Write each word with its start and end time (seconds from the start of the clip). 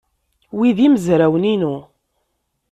Wi 0.57 0.69
d 0.77 0.79
imezrawen-inu. 0.85 1.75